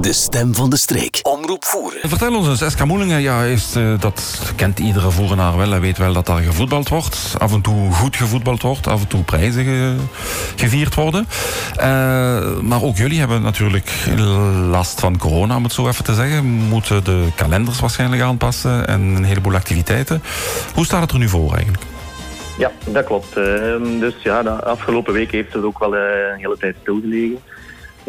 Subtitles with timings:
[0.00, 1.20] De stem van de streek.
[1.22, 2.08] Omroep voeren.
[2.08, 5.70] Vertel ons eens, SK Moelingen, ja, is, uh, dat kent iedere voerenaar wel.
[5.70, 7.34] Hij weet wel dat daar gevoetbald wordt.
[7.38, 8.86] Af en toe goed gevoetbald wordt.
[8.86, 9.94] Af en toe prijzen ge,
[10.56, 11.26] gevierd worden.
[11.76, 11.82] Uh,
[12.60, 13.90] maar ook jullie hebben natuurlijk
[14.70, 16.44] last van corona, om het zo even te zeggen.
[16.44, 20.22] Moeten de kalenders waarschijnlijk aanpassen en een heleboel activiteiten.
[20.74, 21.82] Hoe staat het er nu voor eigenlijk?
[22.58, 23.36] Ja, dat klopt.
[23.36, 27.38] Ehm, dus ja, de afgelopen week heeft het ook wel eh, een hele tijd stilgelegen.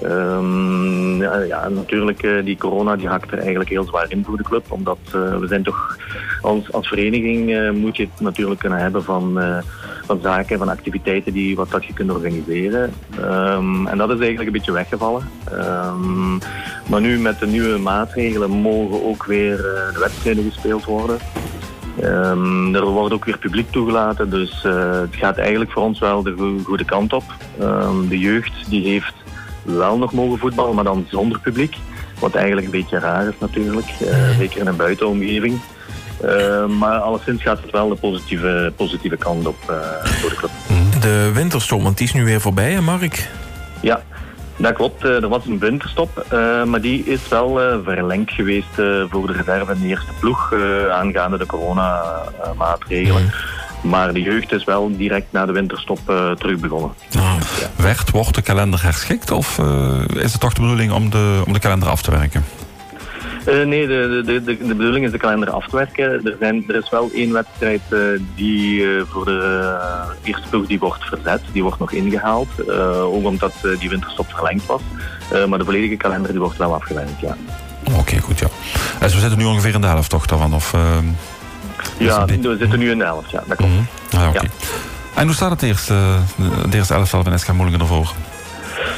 [0.03, 4.37] Um, ja, ja, natuurlijk, uh, die corona die hakt er eigenlijk heel zwaar in voor
[4.37, 4.71] de club.
[4.71, 5.97] Omdat uh, we zijn toch,
[6.41, 9.39] als, als vereniging uh, moet je het natuurlijk kunnen hebben van,
[10.05, 12.93] van zaken, van activiteiten die, wat dat je kunt organiseren.
[13.19, 15.29] Um, en dat is eigenlijk een beetje weggevallen.
[15.53, 16.39] Um,
[16.89, 21.17] maar nu met de nieuwe maatregelen mogen ook weer de wedstrijden gespeeld worden.
[22.73, 24.61] Er wordt ook weer publiek toegelaten, dus
[25.01, 27.23] het gaat eigenlijk voor ons wel de go goede kant op.
[28.09, 29.13] De jeugd die heeft
[29.63, 31.75] wel nog mogen voetballen, maar dan zonder publiek.
[32.19, 35.59] Wat eigenlijk een beetje raar is natuurlijk, uh, zeker in een buitenomgeving.
[36.25, 39.55] Uh, maar alleszins gaat het wel de positieve, positieve kant op
[40.03, 40.51] voor de club.
[41.01, 43.29] De winterstop, want die is nu weer voorbij, hè Mark?
[43.81, 44.01] Ja,
[44.55, 46.25] dat klopt, er was een winterstop,
[46.65, 48.73] maar die is wel verlengd geweest
[49.09, 50.53] voor de reserve in de eerste ploeg
[50.91, 53.21] aangaande de coronamaatregelen.
[53.21, 53.31] Mm.
[53.81, 55.99] Maar de jeugd is wel direct na de winterstop
[56.37, 56.91] terug begonnen.
[57.17, 57.35] Ah.
[57.59, 57.83] Ja.
[57.83, 59.59] Werd, wordt de kalender herschikt of
[60.13, 62.45] is het toch de bedoeling om de, om de kalender af te werken?
[63.47, 66.03] Uh, nee, de, de, de, de bedoeling is de kalender af te werken.
[66.03, 67.81] Er, zijn, er is wel één wedstrijd
[68.35, 69.79] die voor de
[70.23, 71.41] eerste ploeg die wordt verzet.
[71.51, 72.69] Die wordt nog ingehaald.
[73.01, 74.81] ook omdat die winterstop verlengd was.
[75.47, 77.37] maar de volledige kalender die wordt wel afgewerkt, ja.
[77.89, 78.47] Oké, okay, goed, ja.
[78.99, 80.53] Dus we zitten nu ongeveer in de helft toch daarvan?
[80.53, 80.73] Of,
[81.97, 83.43] ja, we zitten nu in de helft, ja.
[83.47, 83.71] Dat klopt.
[83.71, 84.19] Mm -hmm.
[84.19, 84.41] ah, okay.
[84.43, 84.49] ja.
[85.15, 85.93] En hoe staat het eerste,
[86.69, 88.13] de eerste elftal van SK Moelingen ervoor?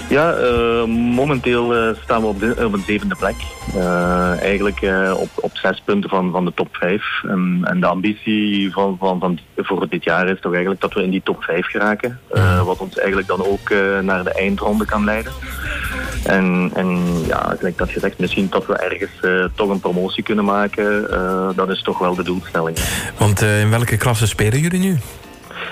[0.10, 3.36] Ja, uh, momenteel uh, staan we op, de, op een zevende plek.
[3.76, 4.82] Uh, eigenlijk
[5.16, 7.04] op, op zes punten van, van de top vijf.
[7.28, 11.04] En, en de ambitie van, van, van voor dit jaar is toch eigenlijk dat we
[11.04, 12.20] in die top vijf geraken.
[12.66, 13.70] wat ons eigenlijk dan ook
[14.02, 15.32] naar de eindronde kan leiden.
[16.24, 21.08] En, en ja, gelijk dat gezegd, misschien dat we ergens toch een promotie kunnen maken.
[21.56, 22.78] dat is toch wel de doelstelling.
[23.18, 24.98] Want in welke klasse spelen jullie nu?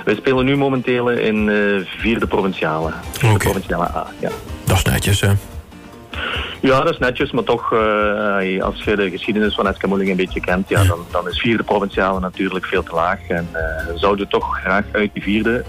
[0.06, 1.50] Wij spelen nu momenteel in
[1.98, 2.92] vierde provinciale.
[3.12, 3.52] Vierde okay.
[3.52, 4.30] provinciale A, ja.
[4.66, 5.32] Dat is netjes, hè?
[6.62, 10.16] Ja, dat is netjes, maar toch, uh, als je de geschiedenis van SK Moeling een
[10.16, 13.20] beetje kent, ja, dan, dan is vierde provinciale natuurlijk veel te laag.
[13.28, 13.60] En uh,
[13.96, 15.64] zouden toch graag uit die vierde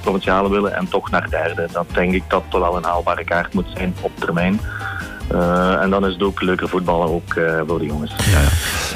[0.00, 1.68] provinciale willen en toch naar derde.
[1.72, 4.60] Dat denk ik dat toch wel een haalbare kaart moet zijn op termijn.
[5.80, 7.34] En dan is het ook leuker voetballen ook
[7.66, 8.14] voor de jongens.
[8.16, 8.48] Ja, ja.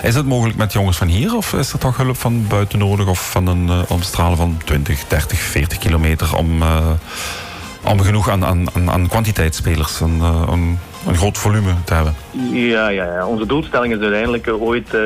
[0.08, 3.06] Is het mogelijk met jongens van hier of is er toch hulp van buiten nodig
[3.06, 6.62] of van een omstralen van 20, 30, 40 kilometer om,
[7.84, 10.22] om genoeg aan, aan, aan kwantiteit spelers, een,
[11.06, 12.14] een, groot volume te hebben?
[12.52, 13.26] Ja, ja, ja.
[13.26, 14.96] onze doelstelling is uiteindelijk ooit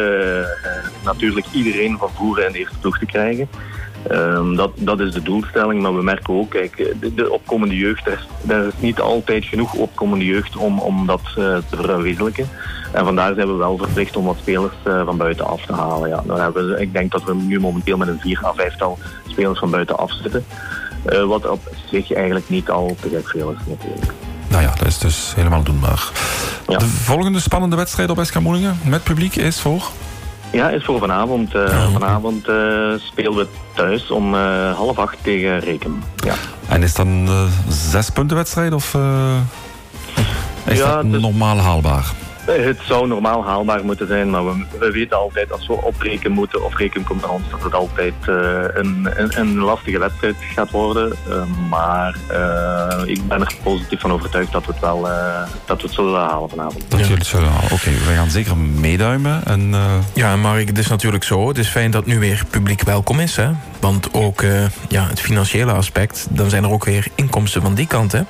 [1.04, 3.48] natuurlijk iedereen van voeren in de eerste ploeg te krijgen.
[4.10, 8.06] Um, dat, dat is de doelstelling, maar we merken ook, kijk, de, de opkomende jeugd,
[8.06, 12.48] er is, niet altijd genoeg opkomende jeugd om, om dat te verwezenlijken.
[12.92, 16.08] En vandaar zijn we wel verplicht om wat spelers van buiten af te halen.
[16.08, 16.22] Ja.
[16.26, 18.98] Dan hebben we, ik denk dat we nu momenteel met een 4 à 5 tal
[19.28, 20.44] spelers van buiten af zitten.
[21.26, 21.60] Wat op
[21.90, 24.12] zich eigenlijk niet al te gek veel is natuurlijk.
[24.54, 26.10] Nou ja, dat is dus helemaal doenbaar.
[26.68, 26.78] Ja.
[26.78, 29.82] De volgende spannende wedstrijd op SK Moelingen met publiek is voor?
[30.52, 31.54] Ja, is voor vanavond.
[31.54, 36.02] Uh, vanavond uh, spelen we thuis om uh, half acht tegen Reken.
[36.16, 36.34] Ja.
[36.68, 37.28] En is dat een
[37.68, 38.96] zes punten wedstrijd of
[40.64, 42.12] is ja, dat normaal haalbaar?
[42.46, 46.64] Het zou normaal haalbaar moeten zijn, maar we, we weten altijd als we opreken moeten
[46.64, 48.36] of reken komt naar ons dat het altijd uh,
[48.74, 51.12] een, een, een, lastige wedstrijd gaat worden.
[51.28, 55.02] Uh, maar uh, ik ben er positief van overtuigd dat we het wel
[55.64, 56.84] dat we het zullen halen vanavond.
[56.88, 57.64] Dat jullie het zullen halen.
[57.64, 59.44] Oké, okay, we gaan zeker meeduimen.
[59.44, 59.74] En,
[60.12, 61.48] Ja, maar het is natuurlijk zo.
[61.48, 63.36] Het is fijn dat nu weer publiek welkom is.
[63.36, 63.50] Hè?
[63.80, 64.42] Want ook
[64.88, 68.12] ja, het financiële aspect, dan zijn er ook weer inkomsten van die kant.
[68.12, 68.20] Hè?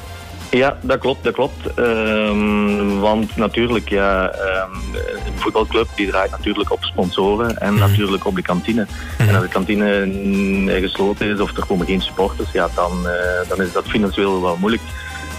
[0.55, 1.79] Ja, dat klopt, dat klopt.
[1.79, 4.95] Um, want natuurlijk, ja, um,
[5.27, 7.79] een voetbalclub die draait natuurlijk op sponsoren en mm.
[7.79, 8.87] natuurlijk op de kantine.
[9.19, 9.29] Mm.
[9.29, 13.63] En als de kantine gesloten is of er komen geen supporters, ja, dan, uh, dan
[13.63, 14.83] is dat financieel wel moeilijk.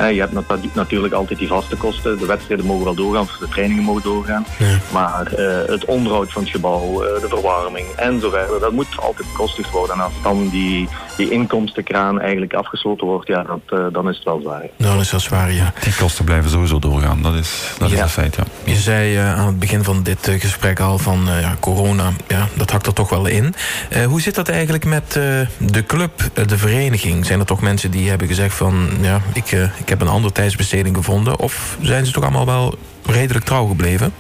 [0.02, 2.18] Uh, je hebt natuurlijk altijd die vaste kosten.
[2.18, 4.46] De wedstrijden mogen wel doorgaan, de trainingen mogen doorgaan.
[4.60, 4.80] Ja.
[4.94, 9.28] Maar uh, het onderhoud van het gebouw, de verwarming en zo verder, dat moet altijd
[9.28, 9.96] bekostigd worden.
[9.96, 14.26] En als dan die die inkomstenkraan eigenlijk afgesloten wordt, ja, dat, uh, dan is het
[14.26, 14.64] wel zwaar.
[14.78, 15.74] Dan is dat zwaar, ja.
[15.84, 18.44] Die kosten blijven sowieso doorgaan, dat is, dat is een feit, ja.
[18.64, 22.48] Je zei uh, aan het begin van dit uh, gesprek al van ja, corona, ja,
[22.54, 23.54] dat hakt er toch wel in.
[24.08, 25.12] hoe zit dat eigenlijk met
[25.58, 27.26] de club, de vereniging?
[27.26, 30.96] Zijn er toch mensen die hebben gezegd van, ja, ik, ik heb een andere tijdsbesteding
[30.96, 31.40] gevonden?
[31.40, 32.76] Of zijn ze toch allemaal wel
[33.06, 34.14] redelijk trouw gebleven?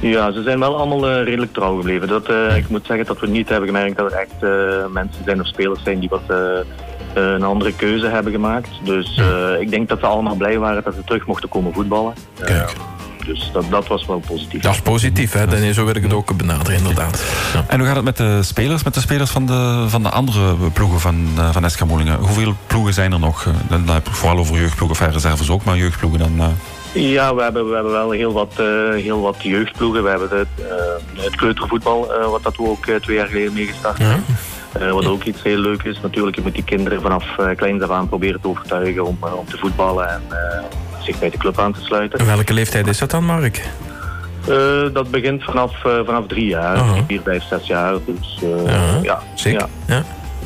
[0.00, 2.08] Ja, ze zijn wel allemaal uh, redelijk trouw gebleven.
[2.08, 5.24] Dat, uh, ik moet zeggen dat we niet hebben gemerkt dat er echt uh, mensen
[5.24, 6.22] zijn of spelers zijn die wat
[7.14, 8.68] een andere keuze hebben gemaakt.
[8.84, 9.20] Dus
[9.60, 12.14] ik denk dat ze allemaal blij waren dat ze terug mochten komen voetballen.
[12.44, 12.72] Kijk.
[13.26, 14.62] Dus dat, dat was wel positief.
[14.62, 15.46] Dat is positief, hè?
[15.46, 17.24] Dan, zo wil ik het ook benaderen, inderdaad.
[17.54, 17.64] Ja.
[17.66, 20.54] En hoe gaat het met de spelers, met de spelers van de, van de andere
[20.72, 22.18] ploegen van, van SK Moelingen?
[22.18, 23.46] Hoeveel ploegen zijn er nog?
[23.68, 26.56] Dan heb ik vooral over jeugdploegen of reserves ook, maar jeugdploegen dan...
[26.92, 30.02] Ja, we hebben, we hebben wel heel wat, uh, heel wat jeugdploegen.
[30.02, 33.98] We hebben het, uh, het kleutervoetbal, uh, wat dat we ook twee jaar geleden meegestart
[33.98, 34.24] hebben.
[34.78, 34.92] Ja.
[34.92, 36.00] wat ook iets heel leuk is.
[36.00, 37.24] Natuurlijk, je moet die kinderen vanaf
[37.56, 40.22] kleins af aan proberen te overtuigen om, om te voetballen en
[41.02, 42.18] zich bij de club aan te sluiten.
[42.18, 43.68] En welke leeftijd is dat dan, Mark?
[44.92, 46.98] dat begint vanaf, vanaf drie jaar, -huh.
[47.06, 47.94] vier, vijf, zes jaar.
[48.06, 49.02] Dus, -huh.
[49.02, 49.66] ja, Zeker.
[49.86, 50.04] Ja.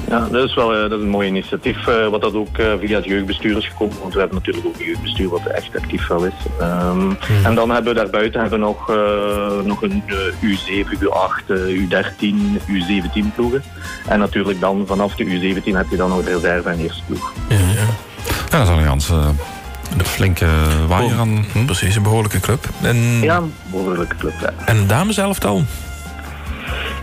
[0.08, 0.28] Ja.
[0.30, 1.86] Dat is wel dat is een mooi initiatief.
[1.86, 3.96] Uh, wat dat ook uh, via het jeugdbestuur is gekomen.
[4.00, 6.32] Want we hebben natuurlijk ook een jeugdbestuur wat echt actief wel is.
[6.60, 7.44] Um, hmm.
[7.44, 10.02] En dan hebben we daarbuiten hebben we nog, uh, nog een
[10.42, 12.34] U7, U8, U13,
[12.66, 13.62] U17 ploegen.
[14.06, 17.32] En natuurlijk dan vanaf de U17 heb je dan nog de reserve en eerste ploeg.
[17.48, 17.62] Ja, ja.
[18.50, 19.10] ja dat is Allianz.
[19.98, 20.46] Een flinke
[20.88, 21.44] waaier aan.
[21.52, 22.68] Hm, precies, een behoorlijke club.
[22.82, 22.96] En...
[23.22, 24.34] Ja, een behoorlijke club.
[24.40, 24.52] Ja.
[24.64, 25.66] En de dames zelf dan?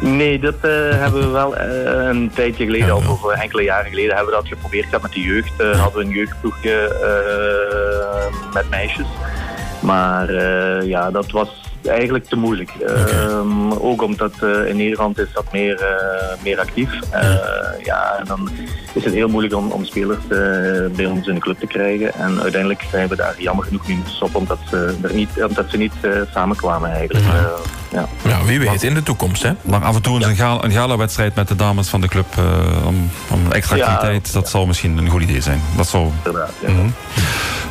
[0.02, 0.62] Nee, dat uh,
[0.92, 4.48] hebben we wel uh, een tijdje geleden, of uh, enkele jaren geleden, hebben we dat
[4.48, 5.52] geprobeerd gehad met de jeugd.
[5.58, 6.96] hadden we een jeugdploegje
[8.54, 9.08] met meisjes.
[9.82, 10.34] Maar
[10.86, 12.72] ja, dat was eigenlijk te moeilijk.
[12.82, 13.26] Okay.
[13.30, 16.94] Um, ook omdat uh, in Nederland is dat meer, uh, meer actief.
[17.14, 17.36] Uh,
[17.84, 18.16] ja.
[18.20, 18.50] en dan
[18.94, 20.28] is het heel moeilijk om, om spelers
[20.96, 22.14] bij ons in de club te krijgen.
[22.14, 25.78] En uiteindelijk zijn we daar jammer genoeg moeten stoppen omdat ze, er niet, omdat ze
[25.78, 25.94] niet
[26.34, 27.26] samenkwamen eigenlijk.
[27.92, 28.08] Ja.
[28.24, 28.44] ja.
[28.44, 29.52] wie weet in de toekomst hè?
[29.62, 32.26] Maar af en toe een, gala, een gala-wedstrijd met de dames van de club
[32.86, 35.62] om, om extra activiteit, dat zal misschien een goed idee zijn.
[35.76, 35.98] Dat.
[36.24, 36.94] Inderdaad, mm -hmm.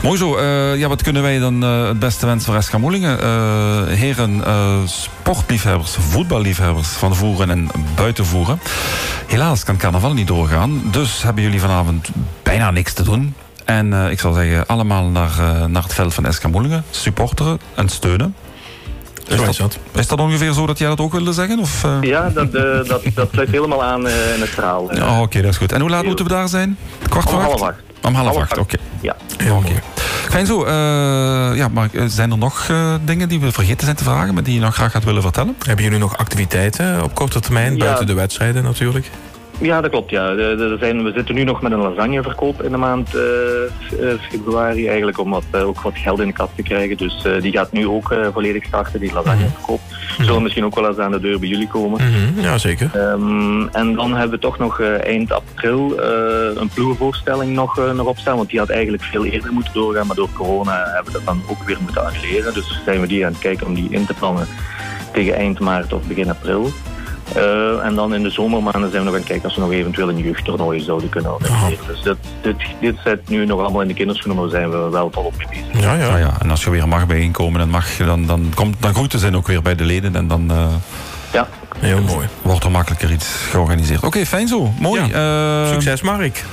[0.03, 0.39] Mooi zo.
[0.39, 3.19] Uh, ja, wat kunnen wij dan uh, het beste wensen voor SK Moelingen?
[3.21, 4.43] Uh, heren
[4.89, 8.61] sportliefhebbers, voetballiefhebbers van voeren en buitenvoeren.
[9.27, 10.83] Helaas kan carnaval niet doorgaan.
[10.91, 12.09] Dus hebben jullie vanavond
[12.43, 13.35] bijna niks te doen.
[13.65, 15.31] En ik zou zeggen, allemaal naar,
[15.69, 16.85] naar het veld van SK Moelingen.
[16.91, 18.35] Supporteren en steunen.
[19.31, 19.79] Is dat, is, dat.
[19.93, 21.59] is dat ongeveer zo dat jij dat ook wilde zeggen?
[21.59, 22.53] Of, Ja, dat,
[22.87, 24.95] dat, dat sluit helemaal aan in het verhaal.
[24.95, 25.73] Ja, Oké, okay, dat is goed.
[25.73, 26.79] En hoe laat moeten we daar zijn?
[27.09, 27.47] Kwart voor acht?
[27.47, 27.79] half acht.
[28.03, 28.61] Om half acht, oké.
[28.61, 28.81] Okay.
[29.01, 29.17] Ja.
[29.37, 29.83] Heel okay.
[30.29, 30.65] Fijn zo.
[30.65, 30.71] Uh,
[31.57, 34.55] ja, maar zijn er nog uh, dingen die we vergeten zijn te vragen, maar die
[34.55, 35.57] je nog graag gaat willen vertellen?
[35.67, 37.85] Hebben jullie nog activiteiten op korte termijn, ja.
[37.85, 39.11] buiten de wedstrijden natuurlijk?
[39.61, 40.11] Ja, dat klopt.
[40.11, 40.29] Ja.
[40.37, 43.23] Er zijn, we zitten nu nog met een lasagneverkoop in de maand uh,
[44.31, 44.87] februari.
[44.87, 46.97] Eigenlijk om wat, uh, ook wat geld in de kast te krijgen.
[46.97, 49.81] Dus uh, die gaat nu ook volledig starten, die lasagneverkoop.
[49.81, 50.25] Mm -hmm.
[50.25, 52.01] Zullen misschien ook wel eens aan de deur bij jullie komen.
[52.03, 52.43] Mm -hmm.
[52.43, 52.91] Ja, zeker.
[52.97, 55.99] Um, en dan hebben we toch nog eind april
[56.57, 58.37] een ploegenvoorstelling nog, nog opstaan.
[58.37, 60.07] Want die had eigenlijk veel eerder moeten doorgaan.
[60.07, 62.55] Maar door corona hebben we dat dan ook weer moeten annuleren.
[62.55, 64.47] Dus zijn we die aan het kijken om die in te plannen
[65.13, 66.71] tegen eind maart of begin april.
[67.37, 69.73] Uh, en dan in de zomermaanden zijn we nog aan het kijken als we nog
[69.73, 71.87] eventueel een jeugdtoernooi zouden kunnen organiseren.
[71.87, 75.11] Dus dat, dit, dit zit nu nog allemaal in de kinderschoenen, maar zijn we wel
[75.13, 75.83] volop mee bezig.
[75.83, 76.09] Ja, ja.
[76.09, 76.33] Ah, ja.
[76.41, 79.47] En als je weer mag bijeenkomen, en mag, dan, dan, komt, dan groeten zijn ook
[79.47, 80.51] weer bij de leden en dan...
[80.51, 80.67] Uh,
[81.33, 81.49] ja.
[81.79, 82.29] Heel mooi.
[82.43, 83.99] Wordt er makkelijker iets georganiseerd.
[83.99, 84.73] Oké, okay, fijn zo.
[84.79, 85.03] Mooi.
[85.07, 85.63] Ja.
[85.65, 86.45] Uh, Succes, Mark.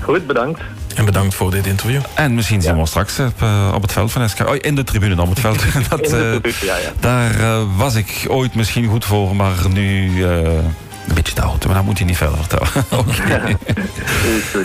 [0.00, 0.60] Goed, bedankt.
[0.94, 2.00] En bedankt voor dit interview.
[2.14, 2.74] En misschien zien ja.
[2.74, 4.40] we ons straks op, uh, op, het veld van SK.
[4.40, 5.62] Oh, in de tribune dan, op het veld.
[5.90, 6.92] Dat, uh, tribune, ja, ja.
[7.00, 11.66] Daar uh, was ik ooit misschien goed voor, maar nu een beetje te oud.
[11.66, 12.68] Maar dat moet je niet verder vertellen.
[13.00, 13.56] Oké.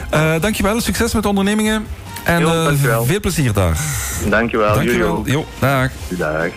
[0.09, 0.39] Okay.
[0.39, 1.87] dankjewel, succes met de ondernemingen.
[2.23, 3.77] En jo, veel plezier daar.
[4.29, 4.73] Dankjewel.
[4.73, 5.21] Dankjewel.
[5.25, 5.89] Jo, dag.
[6.07, 6.47] Dag.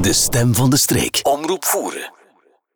[0.00, 1.20] De stem van de streek.
[1.22, 2.17] Omroep voeren.